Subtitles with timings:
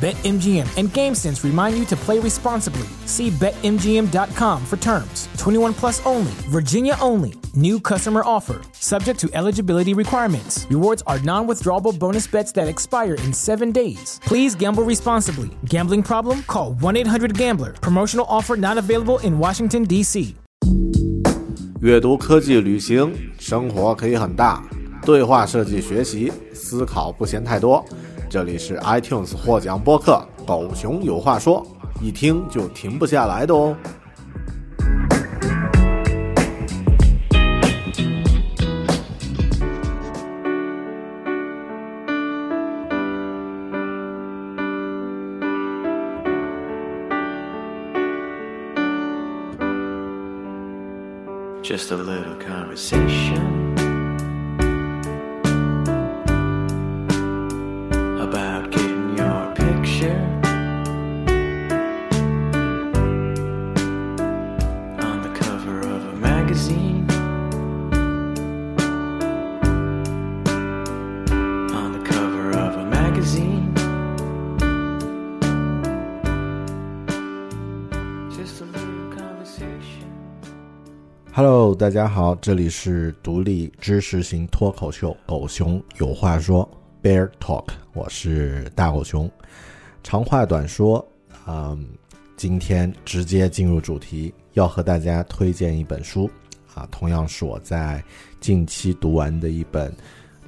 [0.00, 2.86] BetMGM and GameSense remind you to play responsibly.
[3.06, 5.28] See BetMGM.com for terms.
[5.38, 7.32] 21 plus only, Virginia only.
[7.54, 10.66] New customer offer, subject to eligibility requirements.
[10.68, 14.20] Rewards are non withdrawable bonus bets that expire in seven days.
[14.24, 15.50] Please gamble responsibly.
[15.66, 16.42] Gambling problem?
[16.42, 17.72] Call 1 800 Gambler.
[17.80, 20.34] Promotional offer not available in Washington, D.C.
[21.80, 24.62] 阅读、科技、旅行，生活可以很大。
[25.04, 27.84] 对话设计、学习、思考不嫌太多。
[28.29, 31.65] 这里是 iTunes 获奖播客《狗熊有话说》，
[32.03, 33.75] 一听就停不下来的哦。
[51.63, 53.58] Just a little conversation
[81.89, 86.63] 大家好，这里是独立知识型脱口秀《狗熊有话说》
[87.03, 89.27] （Bear Talk），我是大狗熊。
[90.03, 91.03] 长话短说，
[91.47, 91.83] 嗯，
[92.37, 96.29] 今天直接进入主题，要和大家推荐一本书
[96.75, 98.03] 啊，同样是我在
[98.39, 99.91] 近期读完的一本，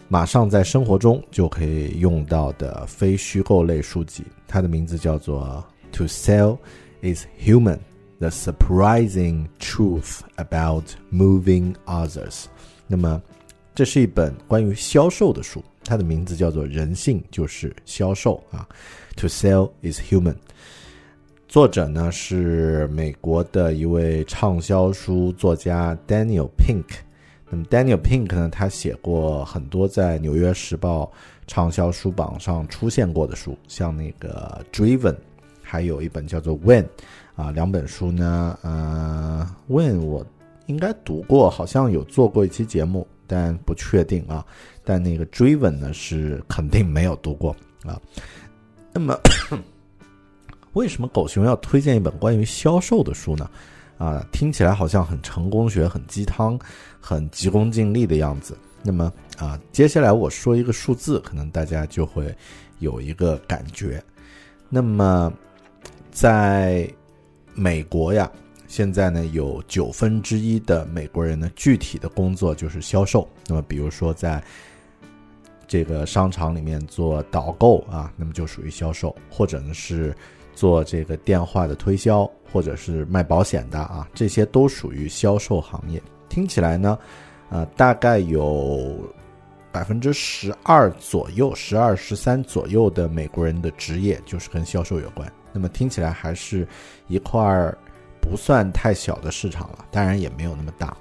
[0.09, 4.23] 马上在生活中就可以用到的非虚构类书籍。
[4.47, 5.65] 它的名字叫做
[5.97, 6.59] 《To Sell
[7.01, 7.77] Is Human》。
[8.21, 12.45] The surprising truth about moving others。
[12.85, 13.19] 那么，
[13.73, 18.69] 这是一本关于销售的书，它的名字叫做《人性就是销售》啊。
[19.15, 20.35] To sell is human。
[21.47, 26.85] 作者呢是美国的一位畅销书作家 Daniel Pink。
[27.49, 31.05] 那么 Daniel Pink 呢，他写过很多在《纽约时报》
[31.47, 35.13] 畅销书榜上出现过的书，像那个《Driven》，
[35.63, 36.83] 还有一本叫做《When》。
[37.35, 40.25] 啊，两本书呢，呃，问我
[40.67, 44.45] 应该读过，好像有做过一期节目，但不确定啊。
[44.83, 47.99] 但那个追问呢，是肯定没有读过啊。
[48.93, 49.17] 那么，
[50.73, 53.49] 为什么狗熊要推荐一本关于销售的书呢？
[53.97, 56.59] 啊，听起来好像很成功学、很鸡汤、
[56.99, 58.57] 很急功近利的样子。
[58.81, 62.35] 那么啊，接下来我说一个数字，可能大家就会
[62.79, 64.03] 有一个感觉。
[64.69, 65.31] 那么，
[66.09, 66.91] 在
[67.61, 68.27] 美国呀，
[68.67, 73.29] 现在呢有九分之一的美国人呢，具体的工作就是销售。
[73.45, 74.43] 那么，比如说在
[75.67, 80.11] 这个商场里面做导购啊，那么就属于销售；或者呢是
[80.55, 86.01] 做这个电话的推销，或者是卖保险的啊，这些都属于销售行业。
[86.29, 86.97] 听起来呢，
[87.51, 88.97] 呃，大概有
[89.71, 95.31] 百分之十二左右，十二十三左右的美国人的职业就是跟销售有关。
[95.53, 96.67] 那么听起来还是
[97.07, 97.77] 一块儿
[98.21, 100.95] 不算太小的市场了，当然也没有那么大。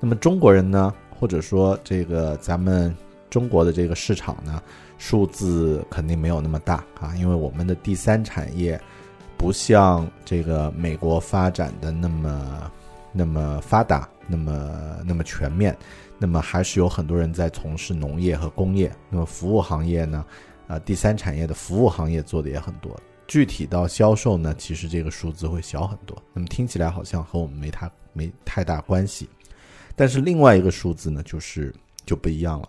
[0.00, 2.94] 那么中国人呢，或者说这个咱们
[3.30, 4.62] 中国的这个市场呢，
[4.98, 8.80] 数字肯定没有那么大啊，因为我们的第三产业
[9.36, 12.70] 不像这个美国发展的那么
[13.12, 15.76] 那么发达，那么那么全面。
[16.20, 18.92] 那么还是有很多人在从事农业和工业。
[19.08, 20.24] 那么服务行业呢，
[20.66, 22.90] 啊，第三产业的服务行业做的也很多。
[23.28, 26.16] 具体到销售呢，其实这个数字会小很多。
[26.32, 29.28] 那么听起来好像和我们没太没太大关系，
[29.94, 31.72] 但是另外一个数字呢，就是
[32.06, 32.68] 就不一样了，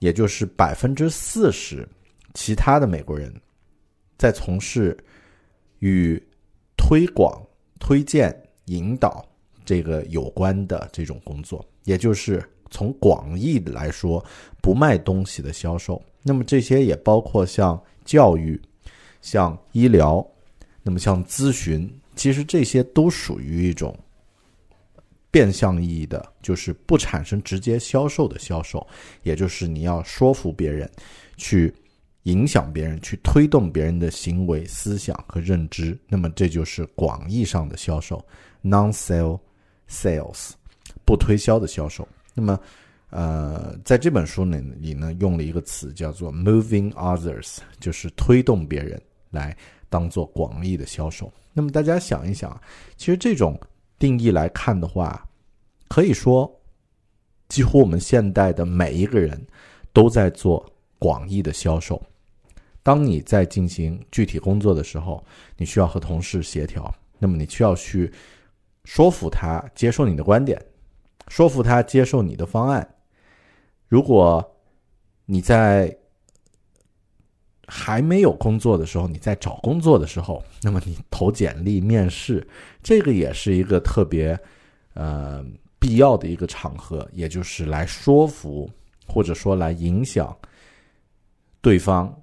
[0.00, 1.88] 也就是百分之四十，
[2.34, 3.34] 其他的美国人
[4.18, 4.94] 在从事
[5.78, 6.22] 与
[6.76, 7.42] 推广、
[7.80, 9.26] 推荐、引导
[9.64, 14.22] 这个有关的这种工作，也就是从广义的来说，
[14.60, 16.00] 不卖东西的销售。
[16.22, 18.60] 那么这些也包括像教育。
[19.22, 20.24] 像医疗，
[20.82, 23.98] 那么像咨询，其实这些都属于一种
[25.30, 28.86] 变相意义的，就是不产生直接销售的销售，
[29.22, 30.90] 也就是你要说服别人，
[31.38, 31.72] 去
[32.24, 35.98] 影响别人，去推动别人的行为、思想和认知。
[36.06, 38.22] 那么这就是广义上的销售
[38.62, 39.40] （non-sale
[39.88, 40.50] sales），
[41.06, 42.06] 不推销的销售。
[42.34, 42.60] 那么，
[43.10, 49.00] 呃，在这本书里里呢，用了一个词叫做 “moving others”，就是推动别人
[49.32, 49.54] 来
[49.90, 51.30] 当做广义的销售。
[51.52, 52.58] 那么大家想一想，
[52.96, 53.60] 其实这种
[53.98, 55.28] 定义来看的话，
[55.88, 56.50] 可以说，
[57.48, 59.44] 几乎我们现代的每一个人
[59.92, 60.64] 都在做
[60.98, 62.00] 广义的销售。
[62.82, 65.22] 当你在进行具体工作的时候，
[65.56, 68.12] 你需要和同事协调，那么你需要去
[68.84, 70.60] 说服他接受你的观点，
[71.28, 72.96] 说服他接受你的方案。
[73.86, 74.44] 如果
[75.26, 75.96] 你在
[77.66, 82.46] 还没有工作的时候，你在找工作的时候，那么你投简历、面试，
[82.82, 84.38] 这个也是一个特别
[84.94, 85.44] 呃
[85.78, 88.68] 必要的一个场合，也就是来说服
[89.06, 90.36] 或者说来影响
[91.60, 92.14] 对方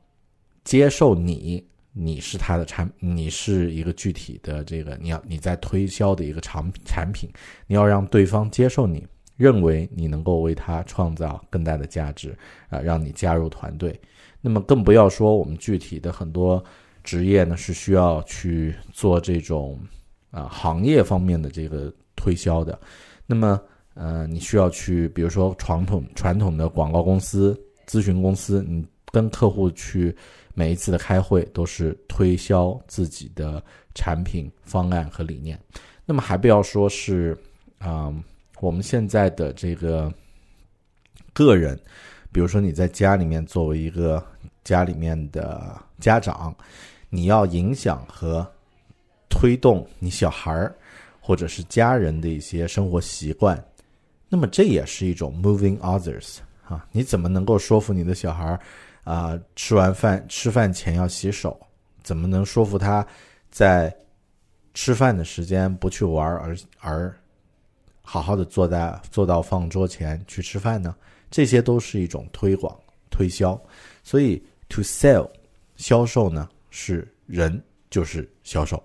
[0.63, 7.30] 接受你，你是他的产，你是一个具体的这个你要你在推销的一个产产品，
[7.65, 12.38] 你要让对方接受你，认为你能够为他创造更大的价值
[12.69, 14.00] 啊，让你加入团队。
[14.41, 16.63] 那么更不要说我们具体的很多
[17.03, 19.77] 职业呢，是需要去做这种
[20.31, 22.80] 啊行业方面的这个推销的。
[23.25, 23.62] 那么
[23.95, 30.15] 呃，你需要去，比如说传统传统的广告公司、咨询公司，你跟客户去
[30.53, 33.62] 每一次的开会都是推销自己的
[33.94, 35.59] 产品方案和理念。
[36.06, 37.38] 那么还不要说是
[37.77, 38.13] 啊，
[38.62, 40.09] 我们现在的这个
[41.33, 41.77] 个人。
[42.31, 44.23] 比如说你在家里面作为一个
[44.63, 46.55] 家里面的家长，
[47.09, 48.45] 你要影响和
[49.29, 50.75] 推动你小孩儿
[51.19, 53.63] 或者是家人的一些生活习惯，
[54.27, 56.37] 那么这也是一种 moving others
[56.67, 56.85] 啊。
[56.91, 58.59] 你怎么能够说服你的小孩儿
[59.03, 59.39] 啊？
[59.55, 61.59] 吃完饭吃饭前要洗手，
[62.03, 63.05] 怎么能说服他
[63.49, 63.95] 在
[64.73, 67.15] 吃饭的时间不去玩而而
[68.01, 70.95] 好好的坐在坐到放桌前去吃饭呢？
[71.29, 72.77] 这些都是一种推广、
[73.09, 73.59] 推销，
[74.03, 75.29] 所以 to sell
[75.75, 78.81] 销售呢是人就是销售。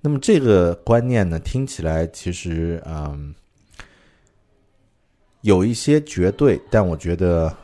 [0.00, 3.34] 那么这个观念呢，听起来其实嗯
[5.40, 7.54] 有一些绝对，但我觉得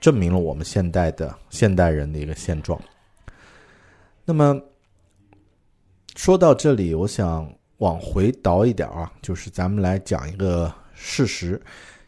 [0.00, 2.80] 证明了我们现代的现代人的一个现状。
[4.24, 4.58] 那么
[6.16, 11.60] 说到这里，我想往回倒一点啊，就是咱们来讲一个事实。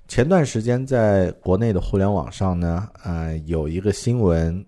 [0.09, 4.65] 前段时间，在国内的互联网上呢，呃，有一个新闻，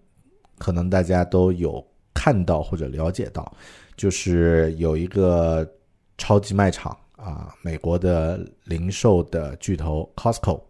[0.59, 1.83] 可能大家都有
[2.13, 3.51] 看到或者了解到，
[3.97, 5.67] 就是有一个
[6.19, 10.61] 超级卖场啊，美国的零售的巨头 Costco，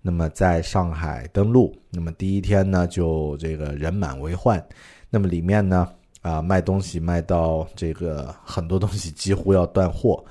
[0.00, 4.64] 那么在上海登陆，那么第一天呢，就这个人满为患，
[5.10, 5.88] 那么里面呢，
[6.20, 10.24] 啊，卖东西卖到这个很多东西几乎要断货，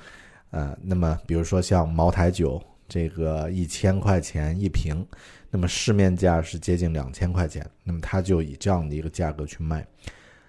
[0.50, 2.60] 呃，那么比如说像茅台酒。
[2.92, 5.02] 这个一千块钱一瓶，
[5.48, 9.82] 那么市面价是接近两千块钱，那么他就以这样的一个价格去卖，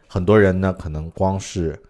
[0.09, 1.81] 很多人呢可能光是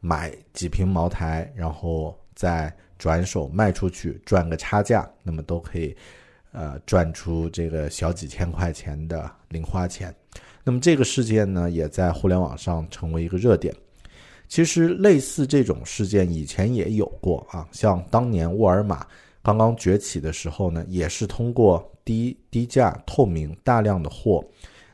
[0.00, 5.96] 买几瓶茅台，然后再转手卖出去赚个差价，那么都可以
[6.50, 10.12] 呃赚出这个小几千块钱的零花钱。
[10.64, 13.72] 那么这个事件呢，也在互联网上成为一个热点。
[14.48, 19.06] 其实类似这种事件以前也有过啊，像当年沃尔玛。
[19.48, 24.44] 刚刚崛起的时候呢，也是通过低低价、透明、大量的货，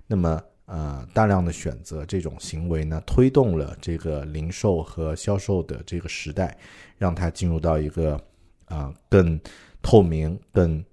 [0.06, 6.56] 那么呃大量的选择这种行为呢，推动了这个零售和销售的这个时代，
[6.96, 8.16] 让它进入到一个
[8.66, 9.40] 啊更
[9.82, 10.84] 透明、更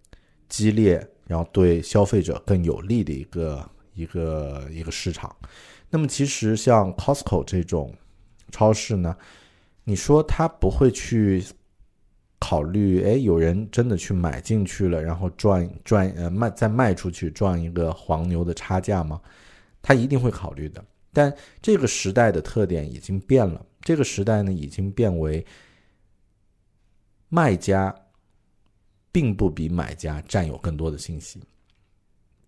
[0.50, 5.36] 激烈，然后对消费者更有利的一个一个一个市场。
[5.92, 7.94] 那么其实像 Costco 这种
[8.50, 9.16] 超市呢，
[9.84, 11.46] 你说它不会去。
[12.44, 19.22] 考虑，哎，有人真的去买进去了，然后赚赚呃卖再卖出去赚一个黄牛的差价吗？
[19.80, 20.84] 他一定会考虑的。
[21.14, 21.32] 但
[21.62, 25.46] 这个时代的特点已经变了，这个时代呢已经变为
[27.30, 27.96] 卖家
[29.12, 31.40] 并不比买家占有更多的信息。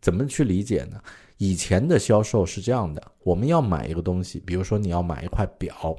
[0.01, 0.99] 怎么去理解呢？
[1.37, 5.95] 以前的销售是这样的：我们要买一个东西，比如说你要买一块表，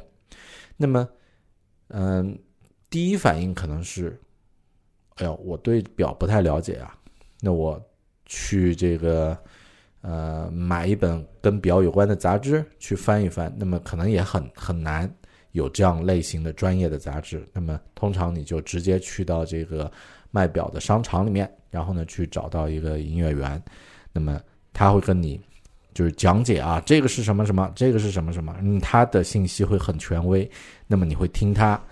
[0.76, 1.08] 那么，
[1.88, 2.36] 嗯。
[2.94, 4.16] 第一反应可能是，
[5.16, 6.96] 哎呦，我对表不太了解啊，
[7.40, 7.82] 那我
[8.24, 9.36] 去这个
[10.00, 15.12] 呃买一本跟表有关的杂志去翻一翻，那么可能也很很难，
[15.50, 19.90] 有这样类型的专业的杂志，那么通常你就直接去到这个
[20.30, 23.60] 卖表的商场里面，然后呢去找到一个营业员，
[24.12, 24.40] 那么
[24.72, 25.40] 他会跟你
[25.94, 30.48] 就是讲解啊，这个是什么什么，这个是什么什么，嗯，他的信息会很权威，
[30.86, 31.82] 那么你会听他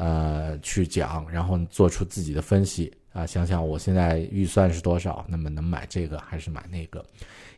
[0.00, 7.04] 呃去讲，然后做出自己的分析啊，想想我现在预算是多少，那么能买这个还是买那个，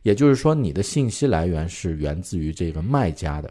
[0.03, 3.49] 也就是说你的信息来源是源自于这个卖家的。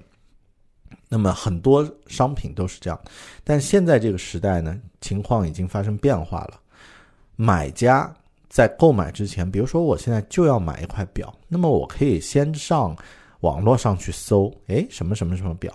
[1.08, 3.00] 那么很多商品都是这样，
[3.46, 6.60] 但现在这个时代呢，情况已经发生变化了。
[7.38, 8.14] 买家
[8.50, 12.96] 在购买之前，比如说我现在就要买一块表，那么我可以先上
[13.40, 15.74] 网络上去搜，哎，什么什么什么表，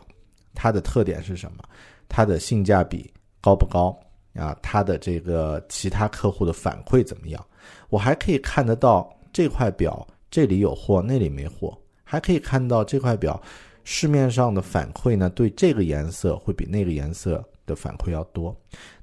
[0.54, 1.64] 它的特点是什么？
[2.08, 3.98] 它的性价比高不高
[4.34, 4.56] 啊？
[4.62, 7.46] 它的这个其他客户的反馈怎么样？
[7.88, 13.40] 我还可以看得到这块表这里有货，那里没货，还可以看到这块表。
[13.88, 18.52] 市面上的反馈呢，对这个颜色会比那个颜色的反馈要多。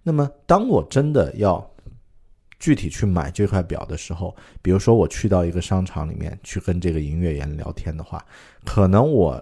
[0.02, 1.66] 那么，当我真的要
[2.60, 8.26] 具体去买这块表的时候，比如说我去到一个商场里面去跟这个营业员聊天的话，
[8.66, 9.42] 可能我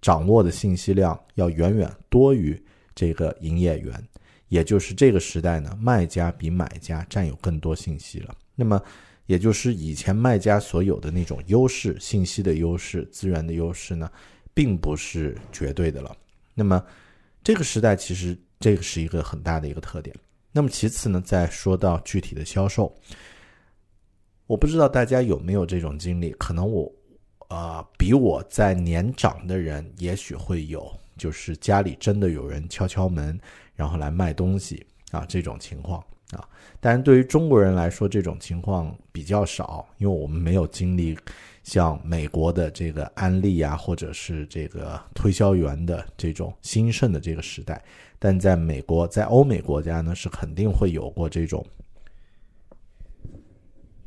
[0.00, 2.56] 掌握的信息量要远远多于
[2.98, 4.08] 这个营业员。
[4.48, 8.34] 也就是这个时代呢，卖家比买家占有更多信息了。
[8.56, 8.82] 那么，
[9.26, 14.10] 也就是以前卖家所有的那种优势、信息的优势、资源的优势呢？
[14.54, 16.16] 并不是绝对的了。
[16.54, 16.82] 那么，
[17.44, 20.16] 这个时代其实这个是一个很大的一个特点。
[20.50, 22.92] 那么其次呢，再说到具体的销售，
[24.46, 26.32] 我不知道大家有没有这种经历？
[26.32, 26.90] 可能我，
[27.50, 33.38] 呃，比我在年长的人也许会有，就是家里真的有人敲敲门，
[33.74, 36.48] 然后来卖东西啊这种情况啊。
[36.80, 41.18] 但是对于中国人来说，这种情况比较少，因为我们没有经历。
[41.64, 47.84] 像美国的这个安利啊，或者是这个推销员的这种兴盛的这个时代，
[48.18, 51.62] 但在美国，在欧美国家呢，是肯定会有过这种，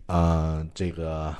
[0.07, 1.31] 呃，这个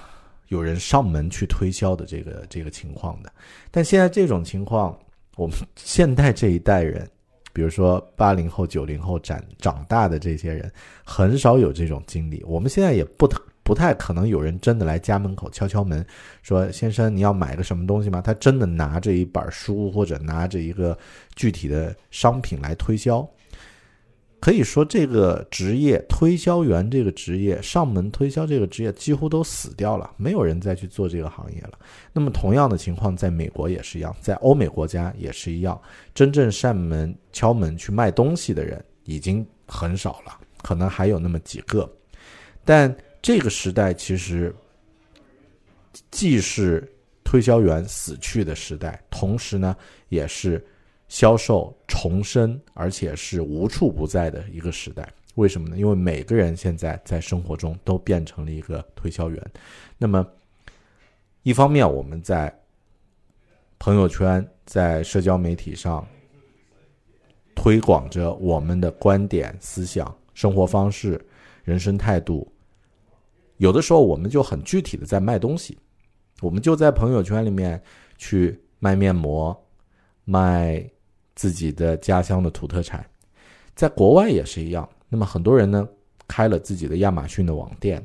[0.49, 3.33] 有人上门去推销的这个这个情况的。
[3.71, 4.95] 但现在这种情况，
[5.41, 7.09] 我们现代这一代人，
[7.51, 10.71] 比如说八零后、九零后长长大的这些人，
[11.03, 12.43] 很少有这种经历。
[12.45, 13.27] 我们现在也不
[13.63, 16.05] 不太可能有人真的来家门口敲敲门，
[16.43, 20.95] 说：“先生，你要买个什么东西吗？”他真的拿着一本书或者拿着一个
[21.35, 23.27] 具体的商品来推销。
[24.41, 31.79] 可以说，这个职业推销员这个职业，上门推销这个职业几乎都死掉了，没有人再去做这个行业了。
[32.11, 35.79] 那么，同样的情况在美国也是一样，在欧美国家也是一样，
[36.13, 41.89] 真正上门敲门去卖东西的人已经很少了，可能还有那么几个，
[42.65, 42.93] 但。
[43.23, 44.51] 这个时代其实
[46.09, 46.91] 既是
[47.23, 49.77] 推销员死去的时代，同时呢，
[50.09, 50.65] 也是
[51.11, 55.05] 销售重生，而且是无处不在的一个时代。
[55.35, 55.77] 为什么呢？
[55.77, 59.51] 因为每个人现在在生活中都变成了一个推销员。
[59.97, 60.25] 那么，
[61.43, 62.57] 一方面我们在
[63.77, 66.07] 朋友圈、在社交媒体上
[67.53, 71.21] 推广着我们的观点、思想、生活方式、
[71.65, 72.49] 人生态度。
[73.57, 75.77] 有的时候我们就很具体的在卖东西，
[76.39, 77.83] 我们就在朋友圈里面
[78.17, 79.61] 去卖面膜，
[80.23, 80.89] 卖
[81.41, 83.03] 自己的家乡的土特产，
[83.73, 84.87] 在国外也是一样。
[85.09, 85.89] 那么很多人呢
[86.27, 87.99] 开了自己的亚马逊的网店，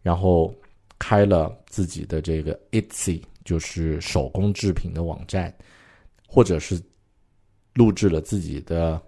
[0.00, 0.54] 然后
[0.98, 5.54] 开了自己的这个 Etsy，就是手工制品的网站，
[6.26, 6.80] 或者是
[7.74, 8.98] 录制了自己的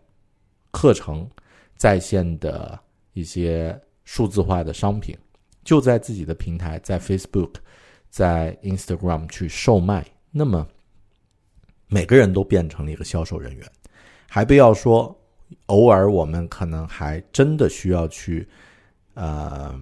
[0.71, 1.27] 课程，
[1.75, 2.79] 在线的
[3.15, 5.17] 一些数字化的商品。
[5.65, 7.55] 就在自己的平台，在 Facebook，
[8.11, 10.69] 在 Instagram 去售卖，那么
[11.93, 13.71] 每个人都变成了一个销售人员，
[14.27, 15.15] 还不要说，
[15.67, 18.49] 偶尔我们可能还真的需要去，
[19.13, 19.79] 呃，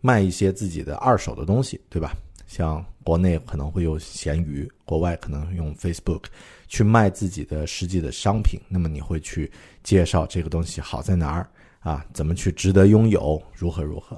[0.00, 2.14] 卖一些自己的二手的东西，对吧？
[2.46, 6.26] 像国内可能会有闲鱼，国外可能用 Facebook
[6.68, 9.50] 去卖自己的实际的商品，那么你会去
[9.82, 12.06] 介绍这个东西好在哪儿啊？
[12.14, 13.42] 怎么去值得拥有？
[13.52, 14.16] 如何如何？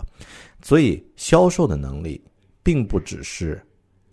[0.61, 2.23] 所以，销售的能力
[2.63, 3.59] 并不只是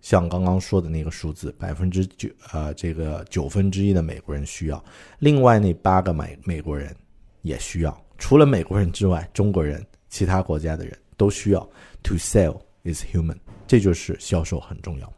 [0.08, 4.82] 像刚刚说的那个数字，百分之九，呃，这个九分之一的美国人需要，
[5.20, 6.96] 另外那八个美美国人
[7.42, 8.06] 也需要。
[8.18, 11.60] 除了美国人之外，中国人、其他国家的人都需要。
[12.04, 13.36] To sell is human，
[13.68, 15.14] 这就是销售很重要。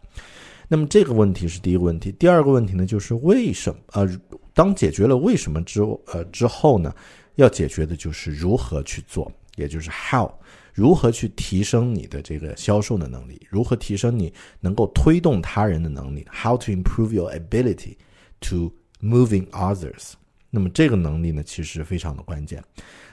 [0.67, 3.79] 那么这个问题是第一个问题，第二个问题呢，就是为什么？
[3.91, 4.10] 呃，
[4.55, 6.91] 当解决了为什么之呃之后呢，
[7.36, 10.27] 要解决的就是如何去做，也就是 how。
[10.73, 13.41] 如何去提升你的这个销售的能力？
[13.49, 17.97] 如何提升你能够推动他人的能力？How to improve your ability
[18.41, 20.13] to moving others。
[20.49, 22.63] 那么这个能力呢，其实非常的关键。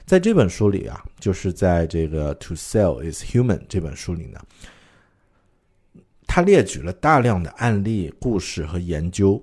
[0.04, 4.40] 在这本书里啊，就是在这个《To Sell Is Human》这本书里呢，
[6.26, 9.42] 他列举了大量的案例、故事和研究。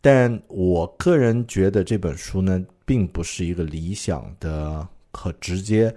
[0.00, 5.94] 但我个人觉得这本书呢，并不是一个理想的、可直接，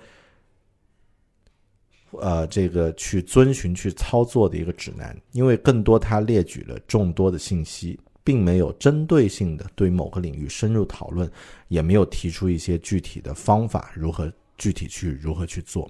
[2.12, 11.30] 呃，这个去遵循、去操作的一个指南，因为更多它列举了众多的信息，并没有针对性的对某个领域深入讨论，
[11.68, 15.90] 也没有提出一些具体的方法，如何具体去如何去做。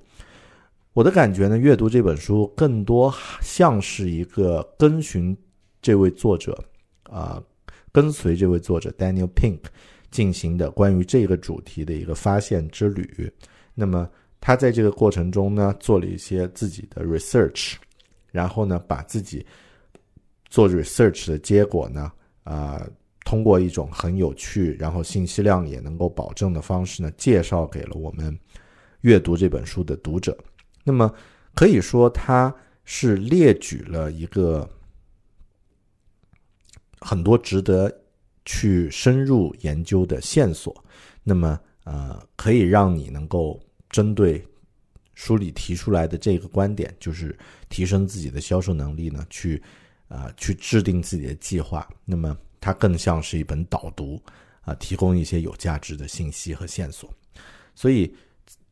[0.93, 5.37] 我的感觉呢，阅读这本书更多像是一个跟循
[5.81, 6.63] 这位作者，
[7.03, 7.41] 啊。
[7.91, 9.61] 跟随这位作者 Daniel Pink
[10.11, 13.27] 进行的关于这个主题的一个发现之旅。
[13.73, 14.07] 那么
[14.39, 17.75] 他在这个过程中呢，做了一些自己的 research，
[18.31, 19.45] 然后呢，把自己
[20.49, 22.11] 做 research 的结果呢，
[22.43, 22.81] 啊，
[23.25, 28.37] 通过一种很有趣，然后信息量也能够保证的方式呢，介绍给了我们
[29.01, 30.37] 阅读这本书的读者。
[30.83, 31.13] 那么
[31.53, 32.53] 可以说，他
[32.85, 34.69] 是列举了一个。
[37.01, 37.89] 很多值得
[38.43, 40.83] 去深入研究的线索，
[41.23, 43.57] 那么呃，可以让你能够
[43.89, 44.45] 针对
[45.15, 49.61] 书里提出来的这个观点，就是提升自己的销售能力呢，去
[50.07, 51.87] 啊去制定自己的计划。
[52.05, 54.21] 那么它更像是一本导读
[54.61, 57.13] 啊，提供一些有价值的信息和线索。
[57.75, 58.13] 所以，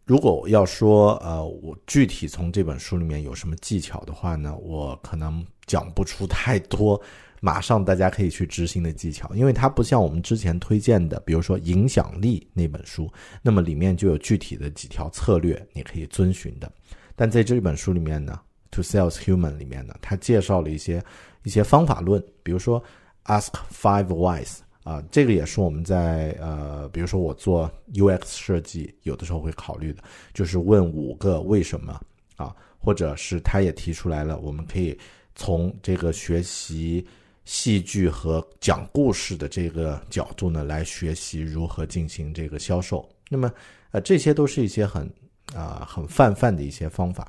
[0.06, 7.02] 如果要说呃，我具体从这本书里面有什么技巧的话呢，我可能讲不出太多。
[7.40, 13.12] 马上大家可以去执行的技巧，因为它不像我们之前推荐的，比如说《影响力》那本书，
[13.44, 16.72] 那么里面就有具体的几条策略你可以遵循的。
[17.16, 18.40] 但在这本书里面呢，
[18.76, 21.04] 《To Sales Human》里面呢，它介绍了一些
[21.44, 22.84] 一些方法论，比如说
[23.26, 30.02] Ask Five Whys 啊，这个也是我们在呃，比如说我做 UX 设计，有的时候会考虑的，
[30.34, 32.02] 就是问五个为什么
[32.36, 34.98] 啊，或者是他也提出来了，我们可以
[35.36, 37.06] 从这个学习。
[37.48, 43.08] 戏剧和讲故事的这个角度呢，来学习如何进行这个销售。
[43.30, 43.50] 那么，
[43.92, 45.10] 呃，这些都是一些很
[45.56, 47.26] 啊很泛泛的一些方法，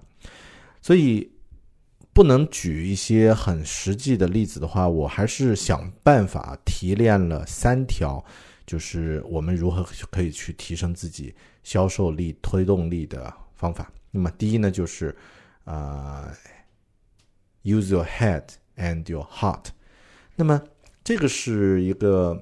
[0.82, 1.30] 所以
[2.12, 8.20] 不能举一些很实际的例子的话，我还是想办法提炼了三条，
[8.66, 13.88] 就是我们如何可以去提升自己销售力、推动力的方法。
[14.10, 15.16] 那么，第一呢，就是
[15.62, 16.28] 啊
[17.62, 18.42] ，use your head
[18.76, 19.66] and your heart。
[20.40, 20.62] 那么，
[21.02, 22.40] 这个是一个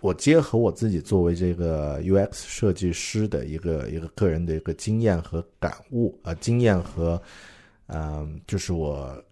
[0.00, 7.20] 我结合我自己作为这个 UX 设计师的一个一个个人的一个经验和感悟啊，经验和
[7.88, 9.22] 嗯，就是我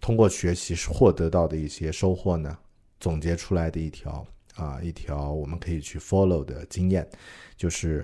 [0.00, 2.56] 通过学习获得到的一些收获呢，
[3.00, 7.06] 总结出来的一条啊，一条我们可以去 follow 的经验，
[7.54, 8.02] 就是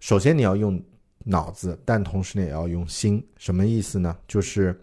[0.00, 0.78] 首先你要用
[1.24, 3.26] 脑子，但同时呢也要用心。
[3.38, 4.14] 什么意思呢？
[4.28, 4.78] 就是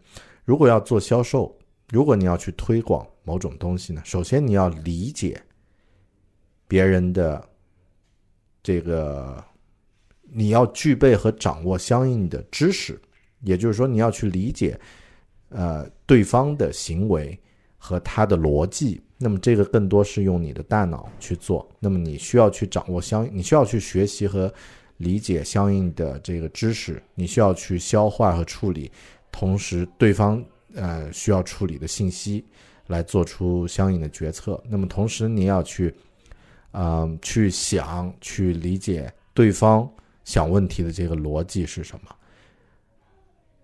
[0.45, 1.55] 如果要做销售，
[1.89, 3.07] 如果你要去推广。
[3.23, 4.01] 某种东西呢？
[4.03, 5.41] 首先你要理解
[6.67, 7.47] 别人的
[8.61, 9.43] 这个，
[10.23, 12.99] 你要具备和掌握相应的知识，
[13.41, 14.79] 也就是说，你要去理解
[15.49, 17.37] 呃对方的行为
[17.77, 19.01] 和他的逻辑。
[19.17, 21.69] 那么这个更多是用你的大脑去做。
[21.79, 24.53] 那么你需要去掌握相，你需要去学习和
[24.97, 28.91] 理解相应的这个知识，你需要去消化和处理，
[29.31, 30.43] 同时对方
[30.75, 32.43] 呃需要处理的信息。
[32.87, 34.61] 来做出相应的决策。
[34.69, 35.93] 那么同时，你要去，
[36.71, 39.89] 嗯，去想、去理解对方
[40.25, 42.15] 想问题的这个逻辑是什么。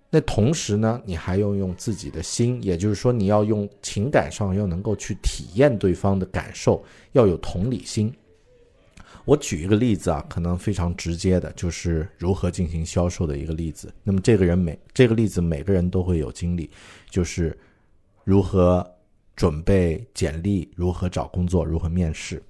[0.09, 8.11] 那同时呢，你还要用自己的心，也就是说，你要用情感上要能够去体验对方的感受，要有同理心。
[9.25, 13.93] 我举一个例子啊，可能非常直接的，就是如何进行销售的一个例子。
[14.03, 16.69] 那么这个人每这个例子每个人都会有经历，
[17.09, 17.55] 就是
[18.23, 18.89] 如何。
[19.39, 22.43] 准备简历，如何找工作，如何面试？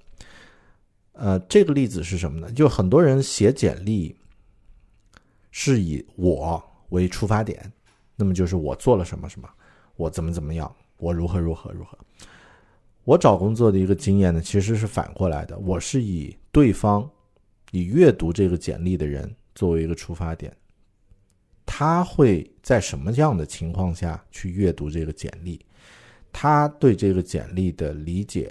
[1.12, 2.50] 呃，这个例子是什么呢？
[2.50, 4.16] 就很多人写简历
[5.52, 7.72] 是以我为出发点，
[8.16, 9.48] 那么就是我做了什么什么，
[9.94, 11.96] 我怎么怎么样，我如何如何如何。
[13.04, 17.08] 我找工作的一个经验呢，其实是反过来的，我是以对方
[17.70, 20.52] 以阅读这个简历的人作为一个出发点，
[21.64, 25.64] 他会在什么样的情况下去阅读这个简历？
[26.32, 28.50] 他对这个简历的理解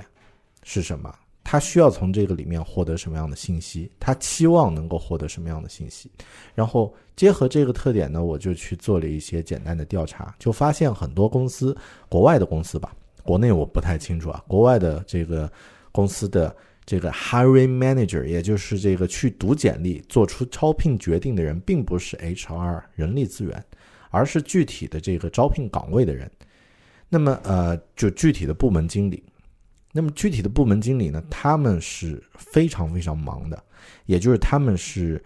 [0.64, 1.14] 是什么？
[1.44, 3.92] 他需要从这个里面获得什么样的信息？
[4.00, 6.12] 他期望能够获得什么样的信息？
[6.54, 11.76] 然后结合这个特点呢，我就去做了一些简单的调查，就发现很多公司，
[12.08, 14.44] 国外的公司吧，国内我不太清楚啊。
[14.48, 15.52] 国外的这个
[15.92, 23.66] 公司的这个 hiring manager，也就是这个去读简历、做出招聘决定的人，并不是 HR 人力资源，
[24.12, 26.30] 而是具体的这个招聘岗位的人。
[27.10, 29.24] 那么，呃，就具体的部门经理。
[29.92, 33.62] 那么具体的部门经理呢，他们是非常非常忙的，
[34.06, 35.20] 也就是他们是，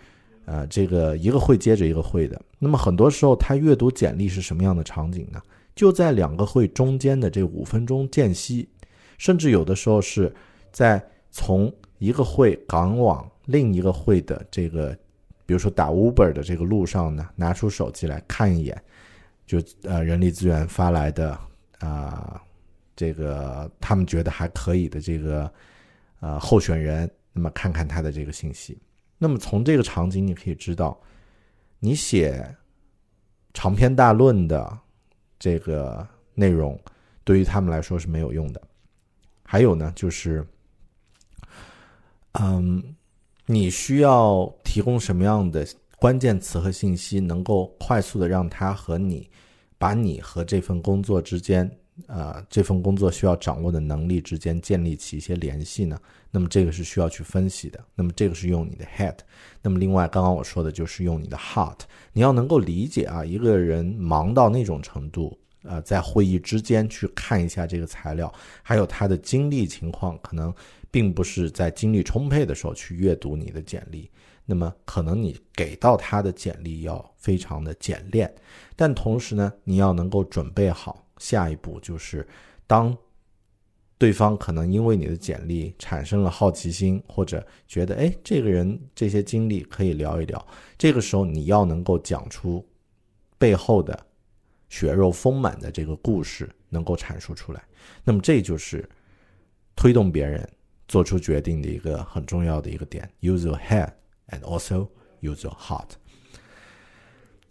[0.45, 2.41] 呃，这个一个会接着一个会的。
[2.57, 5.41] 那么很多时候，他阅读简历是什么样的场景呢？
[5.75, 8.69] 就在两个会中间的这五分钟间隙，
[9.17, 10.33] 甚至有的时候是
[10.71, 14.97] 在从一个会赶往另一个会的这个，
[15.45, 18.81] 比如说打 Uber 的这个路上呢，拿出手机来看一眼，
[19.45, 21.37] 就呃人力资源发来的
[21.85, 22.41] 啊。
[22.95, 25.51] 这个他们觉得还可以的这个
[26.19, 28.79] 呃候选人，那么看看他的这个信息。
[29.17, 31.01] 那么从这个场景你可以知道，
[31.79, 32.55] 你写
[33.51, 34.77] 长篇大论的
[35.39, 36.79] 这个内容
[37.23, 38.61] 对于他们来说是没有用的。
[39.43, 40.45] 还有呢，就是
[42.33, 42.95] 嗯，
[43.47, 45.67] 你需要提供什么样的
[45.97, 49.27] 关键词和信息，能够快速的让他和你
[49.83, 51.69] 把你和这份工作之间。
[52.07, 55.99] 呃，这份工作需要掌握的能力之间建立起一些联系呢？
[56.31, 57.79] 那么这个是需要去分析的。
[57.93, 59.17] 那么这个是用你的 head。
[59.61, 61.81] 那么另外，刚刚我说的就是用你的 heart。
[62.13, 70.51] 你要能够理解啊，一个人忙到那种程度，呃，在会议之间去看一下这个材料，还有他的精力情况，可能
[70.89, 74.09] 并不是在精力充沛的时候去阅读你的简历。
[74.45, 78.33] 那么可能你给到他的简历要非常的简练，
[78.75, 81.05] 但同时呢，你要能够准备好。
[81.19, 82.27] 下一步就是，
[82.67, 82.97] 当
[83.97, 90.45] 对方可能因为你的简历产生了好奇心，或者觉得哎，这个人这些经历可以聊一聊，
[90.77, 92.67] 这个时候你要能够讲出
[93.37, 93.97] 背后的
[94.67, 97.63] 血肉丰满的这个故事，能够阐述出来。
[98.03, 98.89] 那么这就是
[99.77, 100.45] 推动别人
[100.89, 103.09] 做出决定的一个很重要的一个点。
[103.21, 103.93] Use your head
[104.29, 104.87] and also
[105.21, 105.89] use your heart。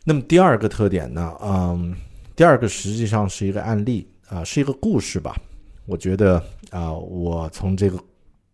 [0.04, 1.96] 那么第二个特点呢，嗯。
[2.34, 5.36] 第二个实际上是一个案例啊，是一个故事吧。
[5.84, 8.02] 我觉得啊，我从这个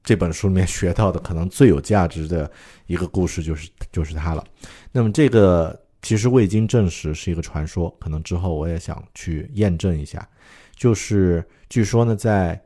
[0.02, 2.50] 这本书里面学到的可能最有价值的
[2.88, 4.44] 一个故事就是就是它了。
[4.90, 10.28] 那么这个其实未经证实是一个传说，可能之后我也想去验证一下。
[10.74, 12.60] 就是据说呢，在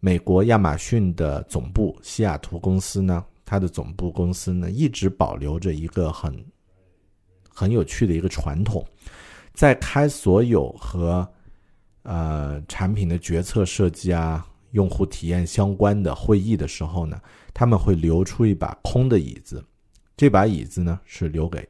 [0.00, 6.44] 美国亚马逊的总部西雅图公司呢，它的总部公司呢一直保留着一个很
[7.48, 8.84] 很有趣的一个传统。
[9.54, 11.26] 在开所有和
[12.02, 17.18] 呃产品的决策设计啊、用户体验相关的会议的时候呢，
[17.54, 19.64] 他们会留出一把空的椅子。
[20.14, 21.66] 这把椅子呢是留给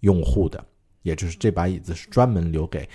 [0.00, 0.64] 用户的，
[1.02, 2.88] 也就是这把椅子是专门留给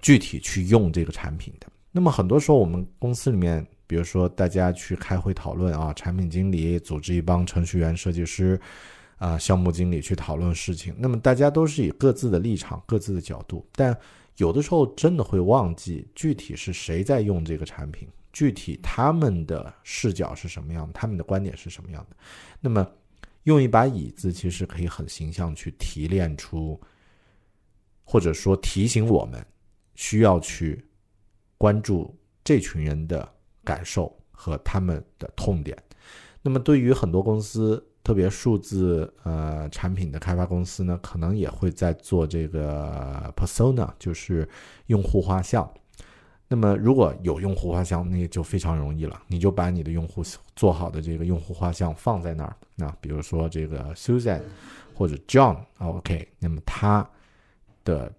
[0.00, 1.68] 具体去用这个产品的。
[1.92, 8.60] 那么很多时候，我们公司里面，比如说大家去开会讨论啊，产品经理组织一帮程序员、设计师。
[9.16, 13.96] 啊，项目经理去讨论事情，那么大家都是以各自的立场、各自的角度，但
[14.36, 22.16] 有的时候真的会忘记具体是谁在用这个产品，具体他们的视角是什么样，他们的观点是什么样的。
[22.60, 22.86] 那么，
[23.44, 26.78] 用一把椅子其实可以很形象去提炼出，
[28.02, 29.42] 或者说提醒我们
[29.94, 30.84] 需要去
[31.56, 33.26] 关注这群人的
[33.64, 35.76] 感受和他们的痛点。
[36.42, 37.84] 那么，对于很多公司。
[38.04, 44.46] 特别数字呃产品的开发公司呢，可能也会在做这个 persona，就是
[44.88, 45.66] 用户画像。
[46.46, 50.22] 那么如果有用户画像，那就非常容易了，你就把你的用户
[50.54, 52.54] 做好的这个用户画像放在那儿。
[52.74, 54.42] 那比如说这个 Susan
[54.94, 57.08] 或者 John，OK，那么他
[57.84, 58.12] 的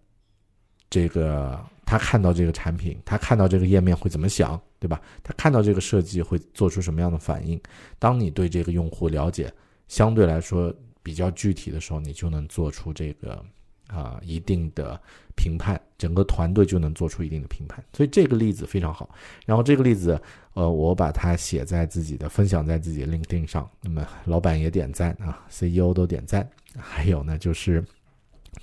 [0.90, 5.02] 这个他看到这个产品，他看到这个页面会怎么想，对吧？
[5.24, 7.60] 他看到这个设计会做出什么样的反应？
[7.98, 9.52] 当你对这个用户了解。
[9.88, 13.40] 相对来说比较具体的时候，你就能做出这个
[13.88, 15.00] 啊一定的
[15.36, 17.86] 评判，整个团队就能做出一定的评判。
[17.94, 19.08] 所以这个例子非常好。
[19.46, 20.20] 然后这个例子，
[20.56, 26.50] 呃，我把它写在自己的分享在自己的 LinkedIn 上，那么老板也点赞啊，CEO 都点赞。
[26.76, 27.86] 还有呢，就是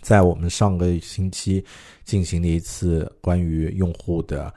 [0.00, 1.64] 在我们上个星期
[2.02, 4.52] 进行的一次关于用户的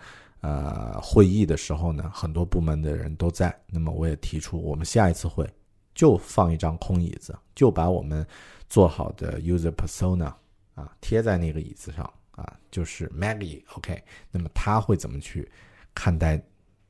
[0.45, 3.57] 呃会议的时候呢，很多部门的人都在。
[3.67, 5.49] 那么我也提出，我们下一次会。
[5.95, 8.27] 就放一张空椅子，就把我们
[8.67, 10.29] 做好的 user persona
[10.73, 15.49] 啊贴在那个椅子上啊，就是 Maggie，OK，那么他会怎么去
[15.93, 16.37] 看待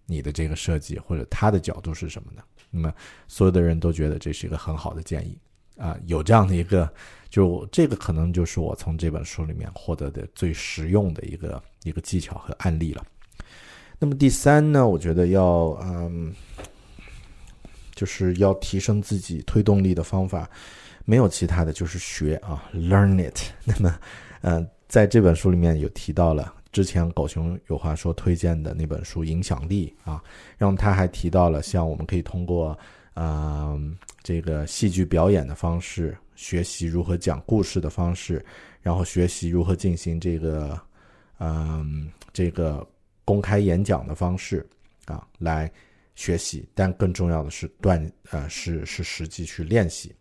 [0.07, 2.41] 你的这个设计，或者他的角度是什么呢？
[2.71, 2.91] 那么
[3.27, 5.37] 所有的人都觉得这是一个很好的建议
[5.77, 6.91] 啊，有这样的一个，
[7.29, 13.05] 就这个可能就是我从这本书里面获得的最实用的一个一个技巧和案例了。
[13.99, 16.34] 那么第三呢，我觉得要嗯。
[17.95, 20.49] 就是要提升自己推动力的方法，
[21.05, 23.39] 没有其他的，就是学啊，learn it。
[23.63, 23.97] 那么，
[24.41, 30.21] 嗯、在这本书里面有提到了之前狗熊有话说推荐的那本书《影响力》啊，
[30.58, 32.77] 然后他还提到了像我们可以通过
[33.13, 33.79] 呃
[34.21, 38.45] 这个戏剧表演的方式学习如何讲故事的方式，
[38.81, 40.77] 然后学习如何进行这个
[41.39, 42.86] 嗯、这个
[43.25, 44.65] 公开演讲的方式
[45.05, 45.69] 啊来
[46.15, 50.15] 学习，但更重要的是锻呃是是实际去练习，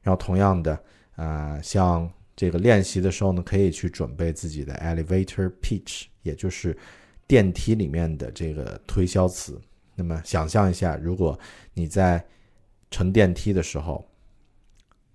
[0.00, 0.82] 然后同样的
[1.16, 6.76] 啊、像这个练习的时候呢，可以去准备自己的 elevator pitch，也就是
[7.26, 9.60] 电梯里面的这个推销词。
[9.94, 11.38] 那么想象一下，如果
[11.72, 12.24] 你在
[12.90, 14.04] 乘电梯的时候，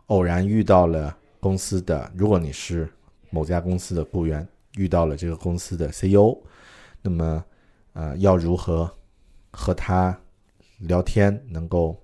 [0.06, 2.90] 偶然遇到了公司的，如果你是
[3.30, 4.48] 某家公司的雇员，
[4.78, 6.38] 遇到了这个公司的 CEO，
[7.02, 7.44] 那么
[7.94, 8.98] 呃，要如何
[9.52, 10.20] 和他
[10.80, 12.02] 聊天，能够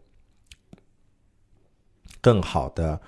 [2.21, 2.99] 更好的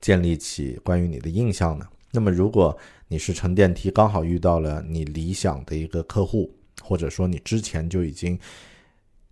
[0.00, 1.88] 建立起关于你的印象呢？
[2.12, 2.76] 那么，如果
[3.08, 8.38] 你是乘电梯刚好遇到了你理想的一个客户，或者说你之前就已经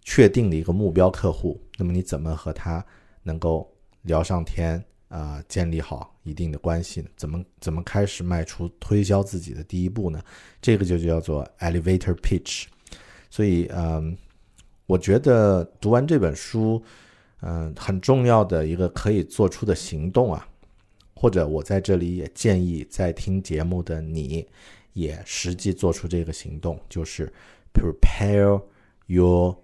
[0.02, 2.84] 确定的一个目标客户，那么你怎么和他
[3.22, 7.04] 能够聊上天啊、建立好一定的关系？
[7.16, 10.22] 怎么怎么开始迈出推销自己的第一步呢？
[10.60, 12.64] 这个就叫做 elevator pitch。
[13.30, 14.16] 所以，嗯，
[14.86, 16.82] 我觉得读完这本书，
[17.40, 20.46] 嗯，很重要的一个可以做出的行动啊，
[21.14, 24.46] 或者我在这里也建议在听节目的你，
[24.92, 27.32] 也实际做出这个行动，就是
[27.72, 28.62] prepare
[29.06, 29.56] your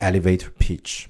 [0.00, 1.06] elevator pitch。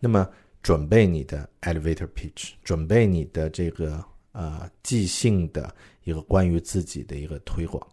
[0.00, 0.28] 那么，
[0.62, 7.84] 准备你的 elevator pitch，准备你的这个呃即兴的一个关于自己的一个推广。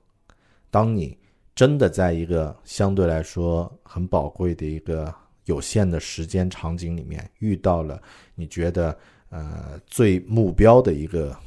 [0.69, 1.17] 当你
[1.54, 5.13] 真的在一个相对来说很宝贵的一个
[5.45, 8.01] 有限的时间场景里面遇到了
[8.34, 8.97] 你觉得
[9.30, 11.38] 呃最目标的一个，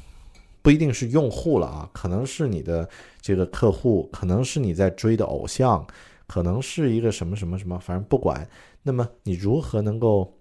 [0.61, 2.89] 不一定是用户了啊，可能是你的
[3.21, 5.85] 这个客户，可能是你在追的偶像，
[6.25, 8.47] 可能是一个什么什么什么，反正不管。
[8.81, 10.33] 那么你如何能够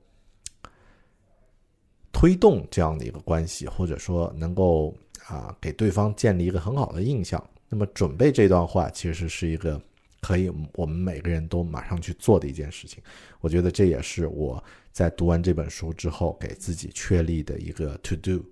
[2.19, 4.93] 推动这样的一个关系，或者说能够
[5.29, 7.41] 啊给对方建立一个很好的印象？
[7.69, 9.81] 那么准备这段话其实是一个
[10.21, 13.01] 可以我们每个人都马上去做的一件事情。
[13.39, 18.45] 我觉得这也是我在读完这本书之后给自己确立的一个 to do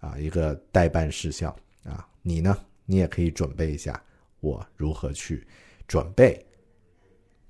[0.00, 1.54] 啊，一个代办事项
[1.84, 2.04] 啊。
[2.22, 2.58] 你呢？
[2.86, 4.02] 你也可以准备一下，
[4.40, 5.46] 我如何去
[5.86, 6.44] 准备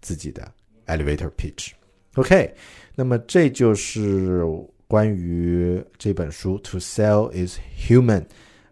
[0.03, 0.53] 自己的
[0.85, 1.71] elevator pitch。
[2.17, 2.55] OK，
[2.95, 4.45] 那么这就是
[4.93, 8.27] 关于这本书《To Sell Is Human》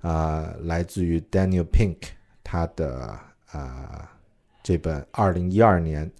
[0.06, 1.96] 啊、来自于 Daniel Pink
[2.44, 3.18] 他的
[3.50, 4.12] 啊、
[4.62, 6.10] 这本二零一二年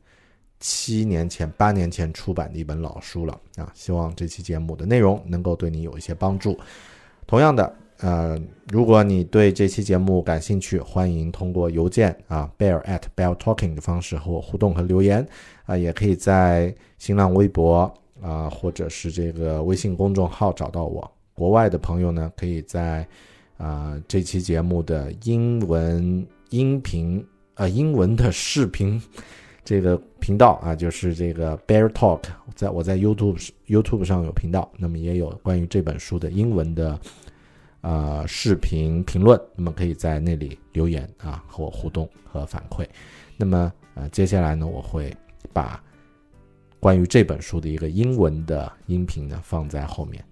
[0.58, 3.70] 七年前八年前出版的一本老书了啊。
[3.74, 6.58] 希望这期节目的内容能够对你有一些帮助。
[7.26, 15.28] 同样的，呃，如果你对这期节目感兴趣，欢迎通过邮件啊 bear at bear talking 的方式和我互动和留言
[15.66, 21.11] 啊，也可以在新浪微博啊或者是这个微信公众号找到我。
[21.35, 23.06] 国外的朋友呢，可以在
[23.56, 29.00] 啊这期节目的英文音频啊英文的视频
[29.64, 32.22] 这个频道啊，就是这个 Bear Talk，
[32.54, 36.98] 在我在 YouTube YouTube 上有频道，那么也有关于这本书的英文的
[37.80, 42.87] 呃视频评论，那么可以在那里留言啊和我互动和反馈。
[43.37, 45.14] 那么呃接下来呢，我会
[45.52, 45.83] 把
[46.80, 50.24] 关于这本书的一个英文的音频呢放在后面。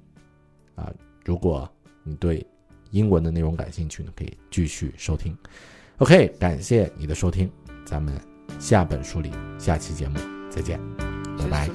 [0.74, 0.90] 啊、
[1.24, 1.70] 如果
[2.02, 2.44] 你对
[2.90, 5.36] 英文的内容感兴趣呢，可以继续收听。
[5.98, 7.50] OK，感谢你的收听，
[7.84, 8.14] 咱们
[8.58, 10.80] 下本书里下期节目再见，
[11.36, 11.68] 拜拜。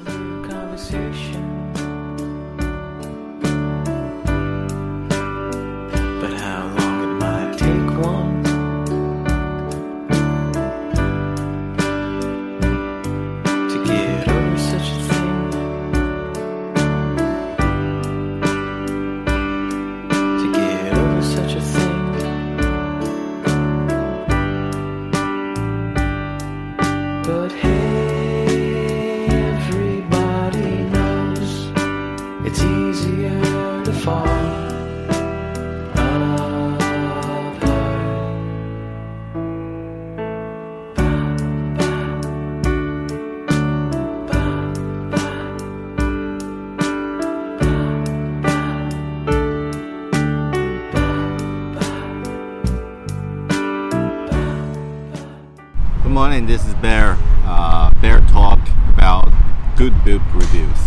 [56.14, 57.18] Morning, this is Bear.
[57.44, 59.34] Uh, Bear talk about
[59.76, 60.78] good book reviews.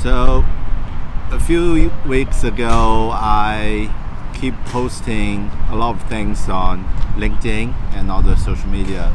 [0.00, 0.44] So,
[1.32, 3.92] a few weeks ago, I
[4.40, 6.84] keep posting a lot of things on
[7.16, 9.12] LinkedIn and other social media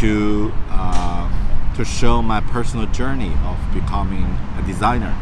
[0.00, 1.30] to uh,
[1.76, 4.26] to show my personal journey of becoming
[4.58, 5.12] a designer,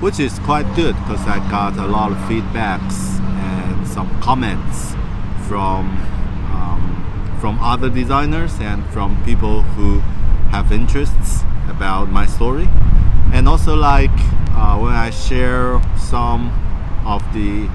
[0.00, 4.94] which is quite good because I got a lot of feedbacks and some comments
[5.48, 5.96] from
[7.40, 10.00] from other designers and from people who
[10.50, 12.68] have interests about my story,
[13.32, 14.10] and also like
[14.50, 16.50] uh, when I share some
[17.04, 17.68] of the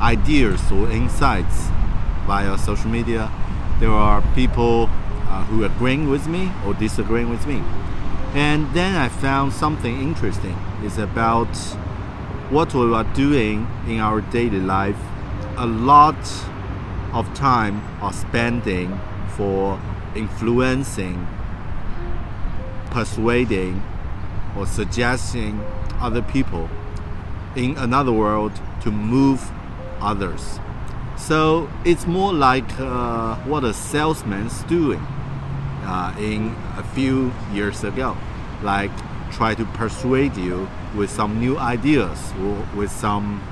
[0.00, 1.68] ideas or insights
[2.26, 3.30] via social media,
[3.80, 4.88] there are people
[5.28, 7.62] uh, who agreeing with me or disagreeing with me.
[8.34, 10.56] And then I found something interesting.
[10.82, 11.56] It's about
[12.50, 14.98] what we are doing in our daily life.
[15.56, 16.16] A lot
[17.16, 19.00] of time are spending
[19.36, 19.80] for
[20.14, 21.26] influencing,
[22.90, 23.82] persuading,
[24.54, 25.58] or suggesting
[25.98, 26.68] other people
[27.54, 28.52] in another world
[28.82, 29.50] to move
[30.00, 30.60] others.
[31.16, 35.00] So it's more like uh, what a salesman's doing
[35.84, 38.14] uh, in a few years ago,
[38.62, 38.90] like
[39.32, 43.42] try to persuade you with some new ideas or with some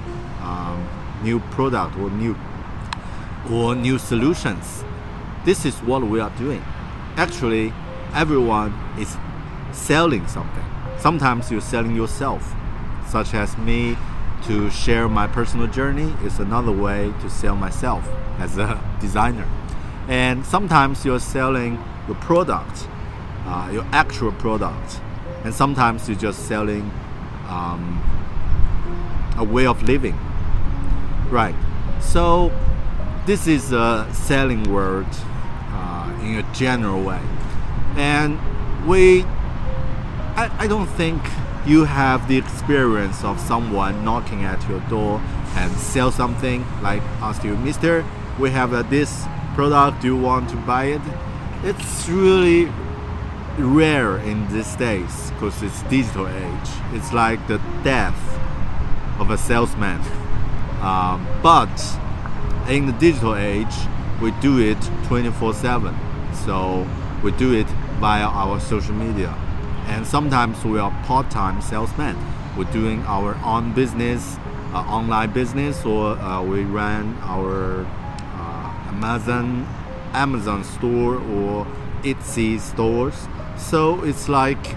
[0.43, 0.87] um,
[1.23, 2.37] new product or new
[3.51, 4.85] or new solutions.
[5.45, 6.63] This is what we are doing.
[7.17, 7.73] Actually,
[8.15, 9.17] everyone is
[9.73, 10.65] selling something.
[10.99, 12.55] Sometimes you're selling yourself,
[13.09, 13.97] such as me
[14.47, 18.07] to share my personal journey is another way to sell myself
[18.39, 19.49] as a designer.
[20.09, 22.89] And sometimes you're selling your product,
[23.47, 25.01] uh, your actual product,
[25.45, 26.91] and sometimes you're just selling
[27.49, 28.03] um,
[29.39, 30.19] a way of living.
[31.31, 31.55] Right.
[32.01, 32.53] So
[33.27, 35.07] this is a selling word
[35.71, 37.21] uh, in a general way,
[37.97, 38.39] and
[38.87, 39.25] we.
[40.37, 41.23] I, I don't think
[41.65, 45.21] you have the experience of someone knocking at your door
[45.55, 48.05] and sell something like ask you mister
[48.39, 51.01] we have uh, this product do you want to buy it?
[51.63, 52.71] It's really
[53.59, 56.71] rare in these days because it's digital age.
[56.93, 58.19] It's like the death
[59.19, 60.01] of a salesman.
[60.85, 61.71] Um, but
[62.69, 63.75] in the digital age
[64.21, 65.95] we do it 24 7
[66.45, 66.87] so
[67.23, 67.67] we do it
[68.01, 69.35] via our social media
[69.87, 72.17] and sometimes we are part-time salesmen.
[72.57, 74.37] We're doing our own business,
[74.73, 79.67] uh, online business, or uh, we run our uh, Amazon
[80.13, 81.67] Amazon store or
[82.03, 83.29] Etsy stores.
[83.59, 84.77] So it's like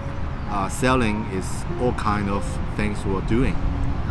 [0.50, 2.44] uh, selling is all kind of
[2.76, 3.54] things we're doing,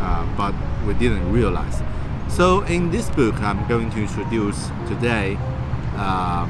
[0.00, 0.54] uh, but
[0.86, 1.80] we didn't realize.
[2.28, 5.36] So in this book, I'm going to introduce today.
[5.96, 6.46] Uh,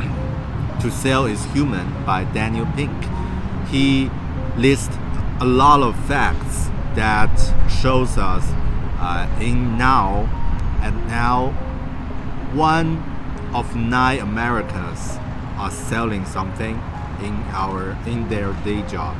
[0.80, 2.92] to Sell is Human by Daniel Pink.
[3.68, 4.10] He
[4.56, 4.96] lists
[5.40, 7.34] a lot of facts that
[7.68, 8.44] shows us
[9.00, 10.28] uh, in now
[10.82, 11.50] and now
[12.54, 13.02] one
[13.52, 15.18] of nine Americans
[15.58, 16.74] are selling something
[17.20, 19.16] in our in their day job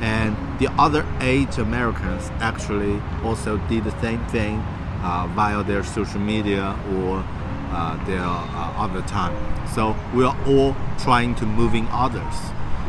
[0.00, 4.58] and the other eight Americans actually also did the same thing
[5.02, 7.24] uh, via their social media or
[7.70, 9.34] uh, their uh, other time.
[9.74, 12.34] So we are all trying to moving others.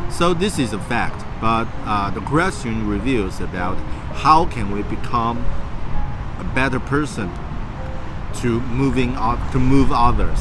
[0.10, 3.78] So this is a fact, but uh, the question reveals about
[4.14, 5.44] how can we become
[6.40, 7.32] a better person
[8.36, 10.40] to moving o- to move others.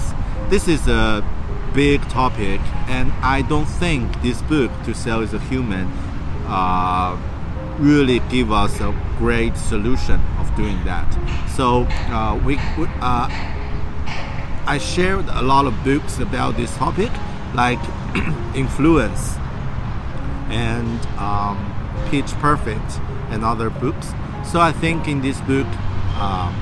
[0.50, 1.24] This is a
[1.72, 5.90] big topic, and I don't think this book to sell is a human
[6.46, 7.16] uh,
[7.78, 11.08] really give us a great solution of doing that.
[11.56, 12.56] So uh, we,
[13.00, 13.28] uh,
[14.66, 17.10] I shared a lot of books about this topic,
[17.54, 17.80] like
[18.54, 19.36] Influence
[20.48, 21.58] and um,
[22.10, 24.12] Pitch Perfect and other books.
[24.44, 25.66] So I think in this book,
[26.18, 26.54] um,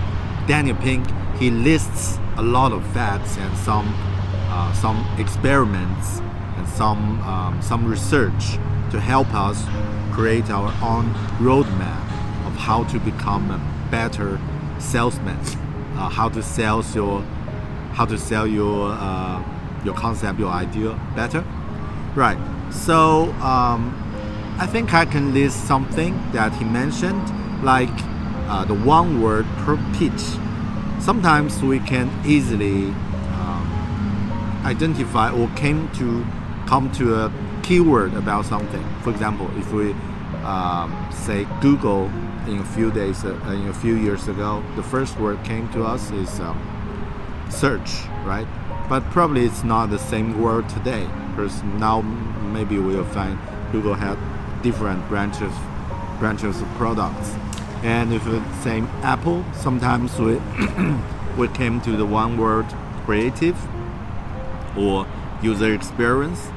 [0.47, 1.07] Daniel Pink
[1.43, 3.93] he lists a lot of facts and some
[4.49, 6.21] uh, some experiments
[6.57, 8.59] and some um, some research
[8.93, 9.65] to help us
[10.13, 12.03] create our own roadmap
[12.47, 14.39] of how to become a better
[14.79, 15.39] salesman,
[15.97, 17.23] uh, how to sell your
[17.95, 19.43] how to sell your uh,
[19.85, 21.43] your concept, your idea better.
[22.15, 22.39] Right.
[22.71, 23.97] So um,
[24.59, 27.89] I think I can list something that he mentioned, like
[28.49, 30.23] uh, the one word per pitch.
[31.01, 32.89] Sometimes we can easily
[33.41, 36.25] um, identify or came to
[36.67, 37.33] come to a
[37.73, 38.85] keyword about something.
[39.03, 39.93] For example, if we
[40.45, 42.05] um, say Google
[42.47, 45.83] in a few days, uh, in a few years ago, the first word came to
[45.83, 46.59] us is um,
[47.49, 47.91] search,
[48.27, 48.47] right?
[48.91, 52.03] But probably it's not the same word today because now
[52.53, 53.39] maybe we'll find
[53.73, 54.19] Google had
[54.63, 55.55] different branches
[56.19, 57.35] branches of products.
[57.83, 60.35] And if we say Apple, sometimes we
[61.39, 62.67] we came to the one word
[63.07, 63.57] creative
[64.77, 65.07] or
[65.41, 66.51] user experience.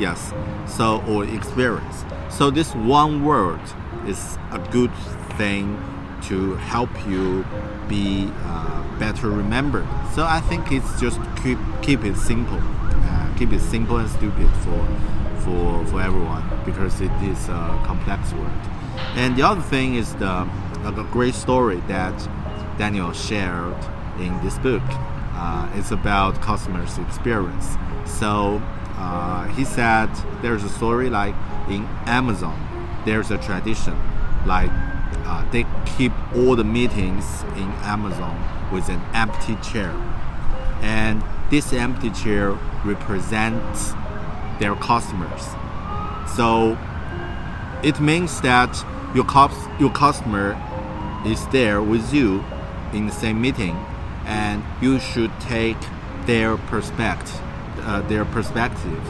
[0.00, 0.32] Yes,
[0.66, 2.04] so or experience.
[2.30, 3.60] So this one word
[4.06, 4.90] is a good
[5.36, 5.76] thing
[6.22, 7.44] to help you
[7.86, 9.86] be uh, better remembered.
[10.14, 14.48] So I think it's just keep keep it simple, uh, keep it simple and stupid
[14.64, 14.86] for
[15.44, 18.60] for for everyone because it is a complex word.
[19.16, 20.48] And the other thing is the
[20.82, 22.16] the great story that
[22.78, 23.76] Daniel shared
[24.18, 24.82] in this book.
[25.34, 27.76] Uh, it's about customers' experience.
[28.06, 28.62] So
[29.00, 30.08] uh, he said
[30.42, 31.34] there's a story like
[31.68, 32.56] in Amazon,
[33.06, 33.96] there's a tradition
[34.46, 34.70] like
[35.24, 35.64] uh, they
[35.96, 38.36] keep all the meetings in Amazon
[38.72, 39.90] with an empty chair,
[40.82, 43.92] and this empty chair represents
[44.58, 45.44] their customers.
[46.36, 46.78] So
[47.82, 48.84] it means that
[49.14, 49.26] your
[49.78, 50.56] your customer
[51.26, 52.44] is there with you
[52.92, 53.76] in the same meeting,
[54.26, 55.78] and you should take
[56.26, 57.40] their perspective,
[57.82, 59.00] uh, their perspective,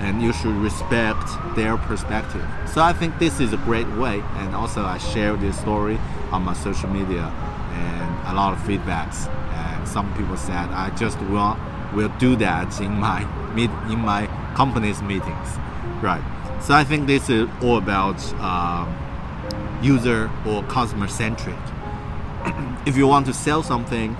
[0.00, 2.44] and you should respect their perspective.
[2.66, 5.98] So I think this is a great way, and also I share this story
[6.30, 7.24] on my social media,
[7.72, 9.28] and a lot of feedbacks.
[9.52, 11.56] And some people said I just will
[11.94, 15.48] will do that in my meet in my company's meetings,
[16.00, 16.22] right?
[16.62, 18.94] So I think this is all about um,
[19.82, 21.56] user or customer centric.
[22.86, 24.16] if you want to sell something,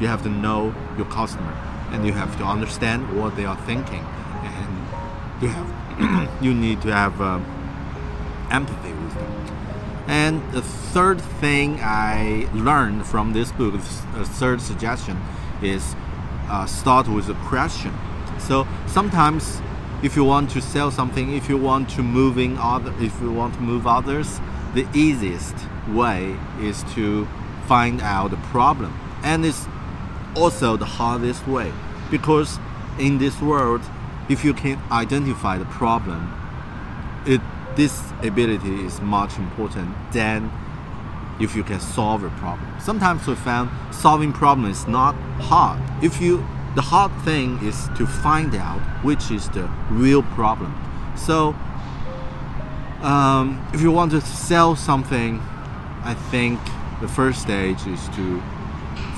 [0.00, 1.54] you have to know your customer
[1.94, 4.04] and you have to understand what they are thinking,
[4.42, 5.84] and you have
[6.42, 7.44] you need to have um,
[8.50, 9.32] empathy with them.
[10.08, 15.20] And the third thing I learned from this book, the third suggestion,
[15.62, 15.94] is
[16.48, 17.94] uh, start with a question.
[18.38, 19.62] So sometimes,
[20.02, 23.54] if you want to sell something, if you want to moving other, if you want
[23.54, 24.40] to move others,
[24.74, 25.54] the easiest
[25.88, 27.26] way is to
[27.68, 28.92] find out the problem,
[29.22, 29.66] and it's
[30.34, 31.72] also the hardest way
[32.14, 32.60] because
[33.00, 33.82] in this world,
[34.28, 36.32] if you can identify the problem,
[37.26, 37.40] it
[37.74, 40.48] this ability is much important than
[41.40, 42.68] if you can solve a problem.
[42.78, 45.16] Sometimes we found solving problem is not
[45.50, 45.80] hard.
[46.04, 46.46] If you
[46.76, 50.72] the hard thing is to find out which is the real problem.
[51.16, 51.56] So
[53.02, 55.40] um, if you want to sell something,
[56.04, 56.60] I think
[57.00, 58.40] the first stage is to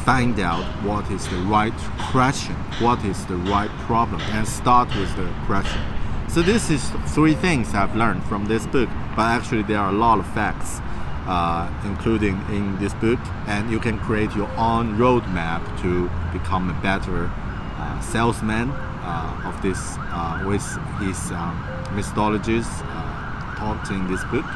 [0.07, 1.77] find out what is the right
[2.13, 5.83] question, what is the right problem, and start with the question.
[6.29, 9.99] So this is three things I've learned from this book, but actually there are a
[10.07, 10.79] lot of facts,
[11.27, 16.81] uh, including in this book, and you can create your own roadmap to become a
[16.83, 17.29] better
[17.77, 20.63] uh, salesman uh, of this uh, with
[21.01, 21.59] his um,
[21.97, 24.47] methodologies uh, taught in this book.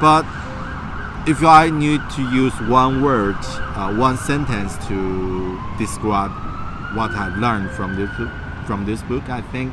[0.00, 0.24] But
[1.26, 6.32] if I need to use one word, uh, one sentence to describe
[6.96, 8.10] what I've learned from this
[8.66, 9.72] from this book, I think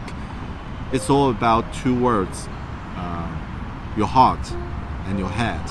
[0.91, 2.47] it's all about two words:
[2.95, 3.27] uh,
[3.97, 4.51] your heart
[5.07, 5.61] and your head.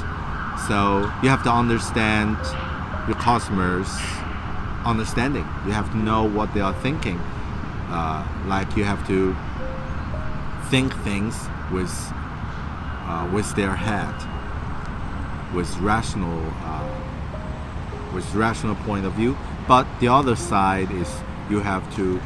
[0.66, 2.36] So you have to understand
[3.06, 3.96] your customers'
[4.84, 5.46] understanding.
[5.64, 7.20] You have to know what they are thinking.
[7.88, 9.36] Uh, like you have to
[10.70, 11.36] think things
[11.70, 11.94] with
[13.06, 14.14] uh, with their head
[15.54, 16.84] with rational uh,
[18.14, 19.36] with rational point of view
[19.68, 21.14] but the other side is
[21.50, 22.20] you have to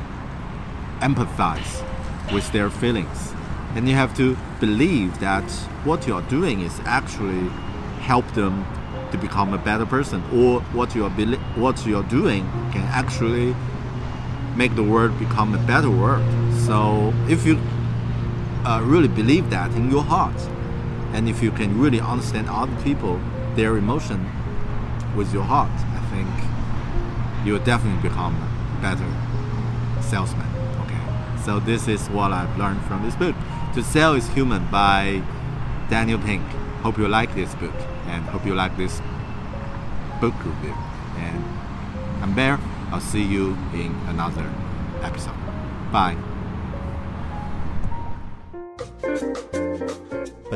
[1.01, 1.83] empathize
[2.33, 3.33] with their feelings.
[3.75, 5.43] And you have to believe that
[5.85, 7.49] what you are doing is actually
[8.01, 8.65] help them
[9.11, 11.11] to become a better person or what you are
[11.57, 13.55] what you are doing can actually
[14.57, 16.25] make the world become a better world.
[16.67, 17.59] So if you
[18.65, 20.37] uh, really believe that in your heart
[21.13, 23.21] and if you can really understand other people,
[23.55, 24.31] their emotion
[25.17, 29.09] with your heart, I think you will definitely become a better
[30.03, 30.47] salesman.
[30.81, 31.43] Okay.
[31.45, 33.37] So this is what I've learned from this book.
[33.75, 35.23] To Sell is Human by
[35.91, 36.43] Daniel Pink.
[36.83, 37.75] Hope you like this book
[38.07, 39.01] and hope you like this
[40.21, 40.75] book review.
[41.17, 41.45] And
[42.23, 42.59] I'm Bear.
[42.91, 44.53] I'll see you in another
[45.03, 45.37] episode.
[45.91, 46.32] Bye.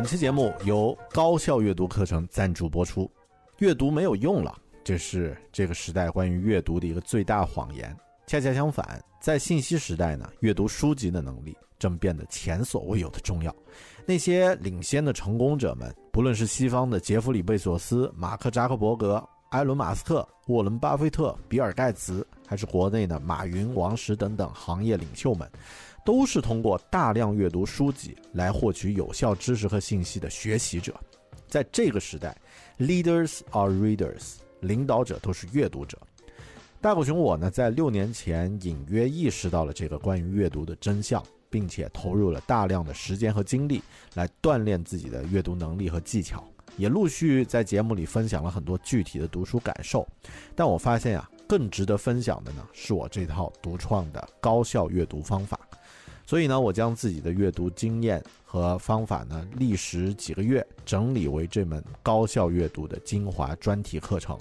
[0.07, 3.11] 本期节目由高效阅读课程赞助播出。
[3.59, 7.93] 阅读没有用了，这是这个时代关于阅读的一个最大谎言。
[8.25, 13.53] 恰恰相反，在信息时代呢，阅读书籍的能力正变得前所未有的重要。
[14.07, 25.51] 那些领先的成功者们，不论是西方的杰弗里·贝索斯、马克·扎克伯格、埃伦·马斯克、沃伦·巴菲特、比尔·盖茨，还是国内的马云、王石等等行业领袖们。
[26.07, 30.95] 都是通过大量阅读书籍来获取有效知识和信息的学习者。
[31.49, 32.37] 在这个时代
[32.79, 35.99] ，leaders are readers，领导者都是阅读者。
[36.81, 43.83] 大狗熊我呢，在六年前隐约意识到了这个关于阅读的真相，并且投入了大量的时间和精力
[44.15, 46.45] 来锻炼自己的阅读能力和技巧，
[46.77, 50.07] 也陆续在节目里分享了很多具体的读书感受。
[50.55, 55.59] 但我发现呀、更值得分享的呢，是我这套独创的高效阅读方法。
[56.27, 64.37] 所以呢，我将自己的阅读经验和方法呢，历时几个月整理为这门高效阅读的精华专题课程。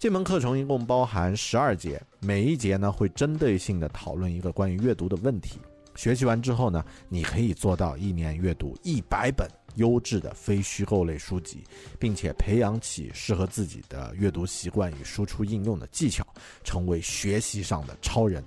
[0.00, 5.60] 这门课程一共包含十二节，每一节呢会针对性的讨论一个关于阅读的问题。
[5.94, 9.46] 学习完之后呢，你可以做到一年阅读一百本
[9.76, 11.62] 优质的非虚构类书籍，
[12.00, 16.26] 并且培养起适合自己的阅读习惯与输出应用的技巧，
[16.64, 18.42] 成为学习上的超人。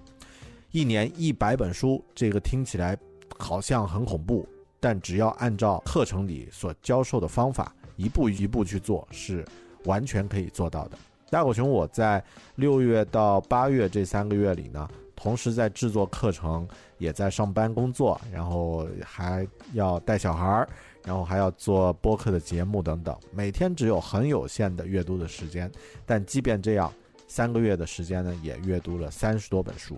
[0.72, 2.98] 一年一百本书，这个听起来
[3.38, 4.48] 好像很恐怖，
[4.80, 9.46] 但只要按照课程里所教授的方法，一步一步去做，是
[9.86, 10.98] 完全可以做到的。
[11.30, 12.24] 大狗熊我在
[12.56, 20.70] 六月到八月这三个月里呢，同时在制作课程，也在上班工作，然后还要带小孩儿，
[21.04, 25.70] 然后还要做播客的节目等等，每天只有很有限的阅读的时间，
[26.06, 26.94] 但即便这样，
[27.28, 29.98] 三个月的时间呢，也阅读了三十多本书。